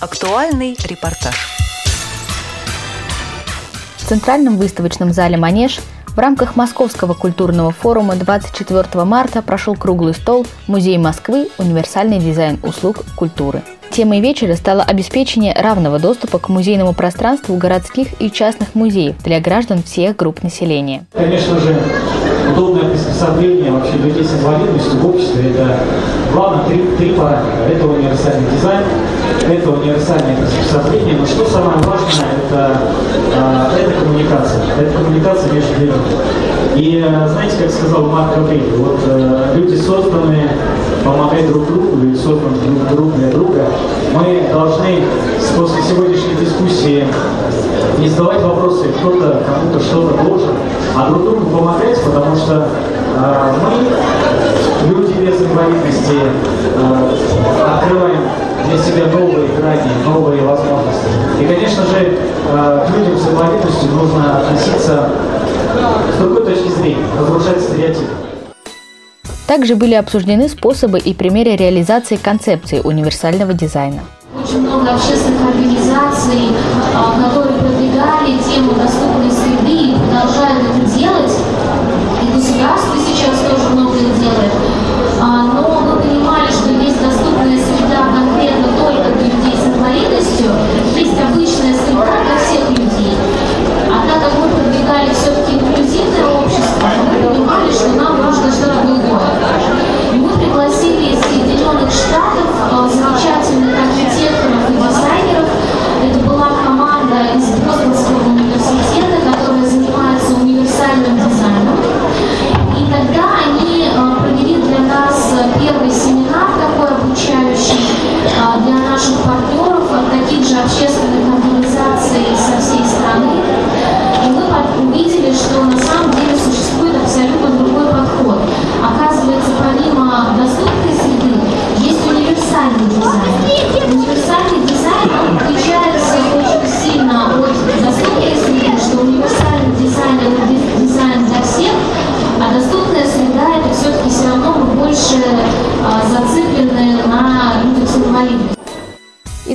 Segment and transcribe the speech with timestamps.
[0.00, 1.34] Актуальный репортаж.
[3.96, 10.46] В Центральном выставочном зале «Манеж» в рамках Московского культурного форума 24 марта прошел круглый стол
[10.68, 11.48] «Музей Москвы.
[11.58, 13.62] Универсальный дизайн услуг культуры».
[13.90, 19.82] Темой вечера стало обеспечение равного доступа к музейному пространству городских и частных музеев для граждан
[19.82, 21.06] всех групп населения.
[21.12, 21.76] Конечно же,
[22.52, 25.78] удобное приспособление вообще людей с инвалидностью в обществе– это
[26.32, 27.64] главное три, три параметра.
[27.70, 28.84] Это универсальный дизайн,
[29.48, 32.78] это универсальное приспособление, но что самое важное– это,
[33.34, 34.62] э, это коммуникация.
[34.78, 35.94] Это коммуникация между людьми.
[36.76, 40.48] И э, знаете, как сказал Марк Аврелий, вот э, люди созданы
[41.04, 43.64] помогать друг другу, люди созданы друг, друг для друга.
[44.14, 45.02] Мы должны
[45.56, 47.04] после сегодняшней дискуссии
[47.98, 50.50] не задавать вопросы, кто-то кому-то что-то должен,
[50.96, 52.68] а друг другу помогать, потому что
[53.16, 56.18] э, мы, люди без инвалидности,
[56.74, 58.22] э, открываем
[58.68, 61.08] для себя новые грани, новые возможности.
[61.40, 62.18] И, конечно же,
[62.48, 65.10] э, к людям с инвалидностью нужно относиться
[66.14, 68.12] с другой точки зрения, разрушать стереотипы.
[69.46, 74.00] Также были обсуждены способы и примеры реализации концепции универсального дизайна.
[74.38, 76.50] Очень много общественных организаций,
[76.92, 79.17] которые продвигали тему доступной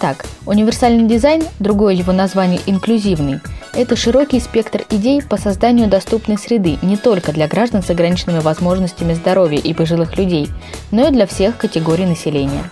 [0.00, 3.40] Итак, универсальный дизайн, другое его название инклюзивный,
[3.74, 9.12] это широкий спектр идей по созданию доступной среды не только для граждан с ограниченными возможностями
[9.12, 10.50] здоровья и пожилых людей,
[10.92, 12.70] но и для всех категорий населения.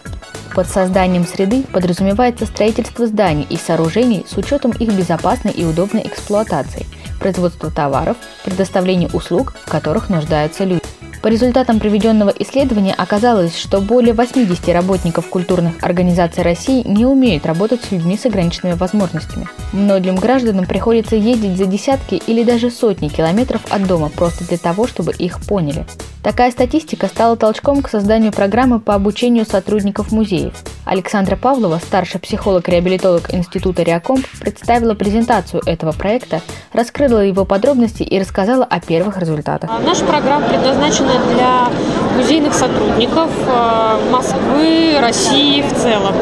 [0.54, 6.86] Под созданием среды подразумевается строительство зданий и сооружений с учетом их безопасной и удобной эксплуатации,
[7.18, 10.82] производство товаров, предоставление услуг, в которых нуждаются люди.
[11.26, 17.82] По результатам проведенного исследования оказалось, что более 80 работников культурных организаций России не умеют работать
[17.82, 19.48] с людьми с ограниченными возможностями.
[19.72, 24.86] Многим гражданам приходится ездить за десятки или даже сотни километров от дома просто для того,
[24.86, 25.84] чтобы их поняли.
[26.26, 30.54] Такая статистика стала толчком к созданию программы по обучению сотрудников музеев.
[30.84, 36.42] Александра Павлова, старший психолог-реабилитолог Института Реакомп, представила презентацию этого проекта,
[36.72, 39.70] раскрыла его подробности и рассказала о первых результатах.
[39.70, 41.68] А Наша программа предназначена для
[42.16, 46.12] музейных сотрудников э, Москвы, России в целом.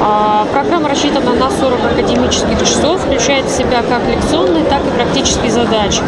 [0.00, 5.50] А, Программа рассчитана на 40 академических часов, включает в себя как лекционные, так и практические
[5.50, 6.00] задачи,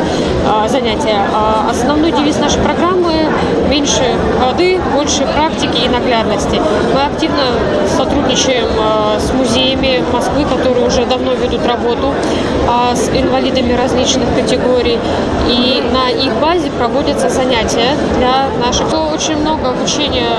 [0.47, 1.27] а, занятия.
[1.35, 3.27] А, Основной девиз нашей программы–
[3.71, 4.03] меньше
[4.45, 6.61] воды, больше практики и наглядности.
[6.93, 7.45] Мы активно
[7.97, 12.13] сотрудничаем э, с музеями Москвы, которые уже давно ведут работу
[12.69, 14.99] а, с инвалидами различных категорий.
[15.49, 18.87] И на их базе проводятся занятия для наших.
[19.13, 20.31] Очень много обучения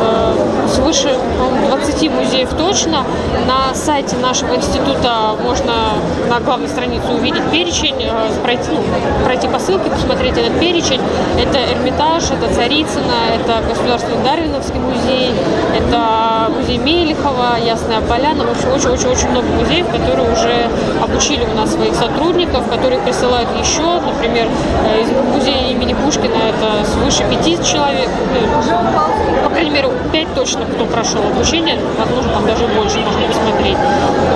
[0.00, 0.34] э,
[0.70, 3.04] свыше по-моему, 20 музеев точно.
[3.46, 5.94] На сайте нашего института можно
[6.28, 7.96] на главной странице увидеть перечень,
[8.42, 8.82] пройти, ну,
[9.24, 11.00] пройти по ссылке, посмотреть этот перечень.
[11.38, 15.30] Это Эрмитаж, это Царицына, это Государственный Дарвиновский музей,
[15.74, 18.44] это музей Мелехова, Ясная Поляна.
[18.44, 20.68] В общем, очень-очень-очень много музеев, которые уже
[21.02, 24.00] обучили у нас своих сотрудников, которые присылают еще.
[24.00, 24.46] Например,
[24.92, 28.10] э, из музея имени Пушкина это свыше пяти человек.
[28.34, 31.78] Ну, По крайней мере, пять точно, кто прошел обучение.
[31.98, 33.78] Возможно, там даже больше можно посмотреть.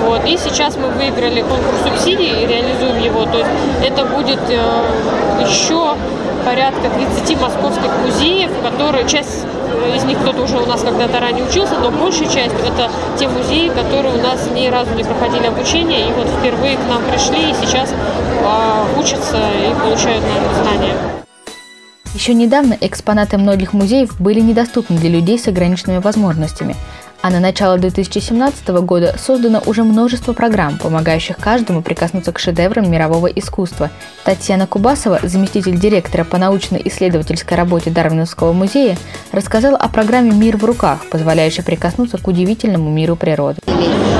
[0.03, 0.25] Вот.
[0.25, 3.25] И сейчас мы выиграли конкурс субсидий и реализуем его.
[3.25, 3.51] То есть
[3.83, 4.59] это будет э,
[5.47, 5.93] еще
[6.45, 9.45] порядка 30 московских музеев, которые часть
[9.95, 13.69] из них кто-то уже у нас когда-то ранее учился, но большая часть это те музеи,
[13.69, 17.53] которые у нас ни разу не проходили обучение и вот впервые к нам пришли и
[17.59, 20.93] сейчас э, учатся и получают новые знания.
[22.13, 26.75] Еще недавно экспонаты многих музеев были недоступны для людей с ограниченными возможностями,
[27.25, 33.25] А на начало 2017 года создано уже множество программ, помогающих каждому прикоснуться к шедеврам мирового
[33.25, 33.89] искусства.
[34.23, 38.95] Татьяна Кубасова, заместитель директора по научно-исследовательской работе Дарвиновского музея,
[39.31, 43.59] рассказала о программе «Мир в руках», позволяющей прикоснуться к удивительному миру природы.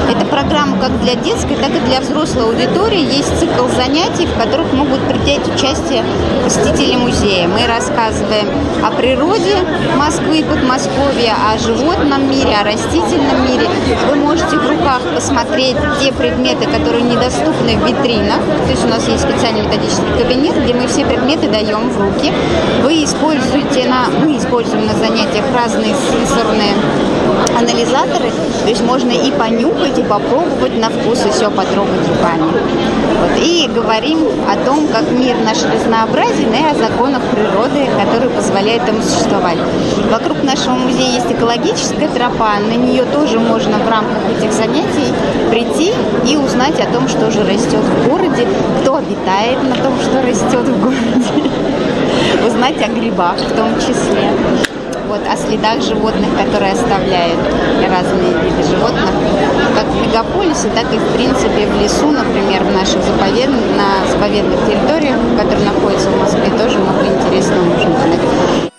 [0.10, 3.02] Эта программа как для детской, так и для взрослой аудитории.
[3.02, 6.04] Есть цикл занятий, в которых могут принять участие
[6.44, 7.48] посетители музея.
[7.48, 8.48] Мы рассказываем
[8.84, 9.58] о природе
[9.96, 12.64] Москвы и Подмосковья, о животном мире, о
[12.96, 13.68] растительном мире.
[14.10, 18.40] Вы можете в руках посмотреть те предметы, которые недоступны в витринах.
[18.66, 22.32] То есть у нас есть специальный методический кабинет, где мы все предметы даем в руки.
[22.84, 26.74] Вы используете на, мы используем на занятиях разные сенсорные
[27.58, 28.32] анализаторы,
[28.64, 33.15] то есть можно и понюхать, и попробовать на вкус, и все потрогать руками.
[33.46, 34.18] И говорим
[34.50, 39.60] о том, как мир наш разнообразен, и о законах природы, которые позволяют ему существовать.
[40.12, 45.14] Вокруг нашего музея есть экологическая тропа, на нее тоже можно в рамках этих занятий
[45.52, 45.94] прийти
[46.28, 48.48] и узнать о том, что же растет в городе,
[48.82, 51.52] кто обитает на том, что растет в городе,
[52.48, 54.75] узнать о грибах в том числе
[55.06, 57.40] вот, о следах животных, которые оставляют
[57.88, 59.10] разные виды животных,
[59.76, 64.60] как в мегаполисе, так и, в принципе, в лесу, например, в наших заповедных, на заповедных
[64.66, 68.72] территориях, которые находятся в Москве, тоже много интересного можно узнать.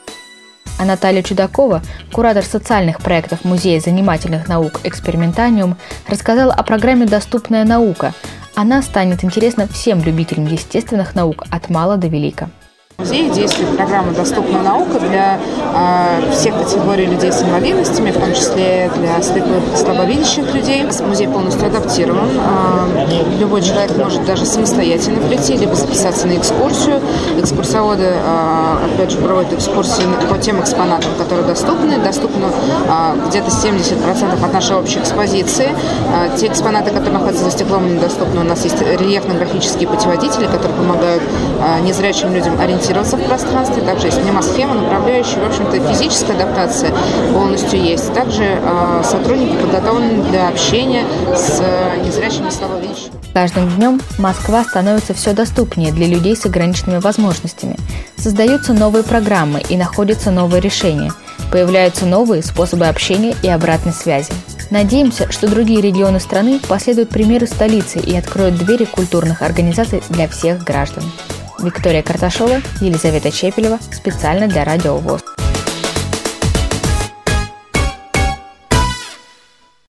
[0.79, 1.81] А Наталья Чудакова,
[2.13, 5.77] куратор социальных проектов Музея занимательных наук «Экспериментаниум»,
[6.07, 8.13] рассказала о программе «Доступная наука».
[8.55, 12.51] Она станет интересна всем любителям естественных наук от мала до велика.
[12.97, 18.33] В музее действует программа «Доступная наука» для э, всех категорий людей с инвалидностями, в том
[18.33, 20.83] числе для слепых и слабовидящих людей.
[21.07, 22.27] Музей полностью адаптирован.
[22.27, 23.07] Э,
[23.39, 27.03] любой человек может даже самостоятельно прийти, либо записаться на экскурсию.
[27.39, 31.99] Экскурсоводы, э, опять же, проводят экскурсии по тем экспонатам, которые доступны.
[31.99, 35.69] Доступно э, где-то 70% от нашей общей экспозиции.
[36.15, 38.41] Э, те экспонаты, которые находятся за стеклом, недоступны.
[38.41, 43.83] У нас есть рельефно-графические путеводители, которые помогают э, незрячим людям ориентироваться ориентироваться в пространстве.
[43.83, 45.43] Также есть мнемосхема, направляющая.
[45.43, 46.93] В общем-то, физическая адаптация
[47.33, 48.13] полностью есть.
[48.15, 51.05] Также э, сотрудники подготовлены для общения
[51.35, 53.13] с э, незрячими слабовидящими.
[53.33, 57.77] Каждым днем Москва становится все доступнее для людей с ограниченными возможностями.
[58.17, 61.13] Создаются новые программы и находятся новые решения.
[61.53, 64.33] Появляются новые способы общения и обратной связи.
[64.71, 70.65] Надеемся, что другие регионы страны последуют примеру столицы и откроют двери культурных организаций для всех
[70.65, 71.05] граждан.
[71.59, 75.26] Виктория Карташова, Елизавета Чепелева специально для Радио ВОЗ.